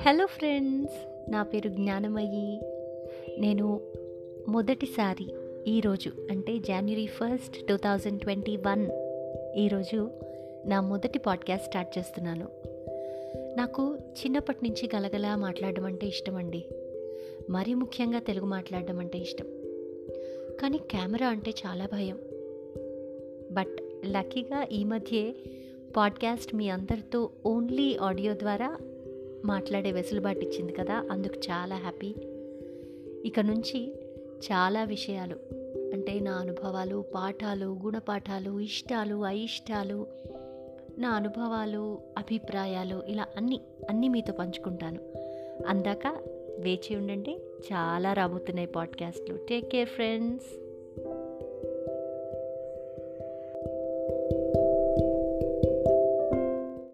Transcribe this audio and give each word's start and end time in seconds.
Hello 0.00 0.26
friends 0.26 1.30
నా 1.30 1.42
పేరు 1.42 1.68
జ్ఞానమయ్యి. 1.68 2.60
నేను 3.40 3.80
మొదటిసారి 4.48 5.34
ఈరోజు 5.70 6.10
అంటే 6.30 6.58
జనవరి 6.58 7.06
first 7.06 7.66
two 7.66 7.76
thousand 7.76 8.20
twenty 8.20 8.56
one 8.56 8.90
ఈరోజు 9.56 10.10
నా 10.66 10.80
మొదటి 10.80 11.18
పాడ్కాస్ట్ 11.18 11.66
స్టార్ట్ 11.66 11.98
చేస్తున్నాను. 11.98 12.48
నాకు 13.56 13.96
చిన్నప్పటి 13.96 14.58
నుంచి 14.62 14.90
గలగలా 14.96 15.36
మాట్లాడడం 15.36 15.84
అంటే 15.84 16.06
ఇష్టం 16.06 16.36
అండి. 16.36 16.64
మరీ 17.50 17.74
ముఖ్యంగా 17.74 18.18
తెలుగు 18.18 18.46
మాట్లాడడం 18.46 18.98
అంటే 18.98 19.18
ఇష్టం. 19.18 19.46
కానీ 20.60 20.78
కెమెరా 20.78 21.28
అంటే 21.28 21.50
చాలా 21.66 21.86
భయం. 21.86 22.18
బట్ 23.52 23.76
లక్కీగా 24.06 24.66
ఈ 24.72 24.84
మధ్యే 24.84 25.34
పాడ్కాస్ట్ 25.96 26.54
మీ 26.54 26.68
అందరితో 26.68 27.30
ఓన్లీ 27.46 27.96
ఆడియో 27.96 28.34
ద్వారా 28.34 28.78
మాట్లాడే 29.44 29.92
వెసులుబాటు 29.92 30.38
ఇచ్చింది 30.38 30.72
కదా 30.72 31.04
అందుకు 31.10 31.34
చాలా 31.38 31.76
హ్యాపీ. 31.76 32.14
ఇక 33.24 33.40
నుంచి 33.40 33.94
చాలా 34.52 34.84
విషయాలు 34.84 35.36
అంటే 35.92 36.20
నా 36.20 36.32
అనుభవాలు 36.32 37.04
పాఠాలు 37.14 37.76
గుణపాఠాలు 37.84 38.60
ఇష్టాలు 38.60 39.24
అయిష్టాలు 39.24 40.06
నా 40.98 41.10
అనుభవాలు 41.10 41.98
అభిప్రాయాలు 42.18 43.02
ఇలా 43.08 43.26
అన్నీ 43.36 43.60
అన్నీ 43.90 44.08
మీతో 44.08 44.32
పంచుకుంటాను. 44.32 45.00
అందాక 45.66 46.06
వేచి 46.58 46.96
ఉండండి 46.96 47.38
చాలా 47.72 48.12
రాబోతున్నాయి 48.12 48.68
పాడ్కాస్ట్లు. 48.68 49.36
Take 49.48 49.70
care 49.70 49.88
friends. 49.88 50.46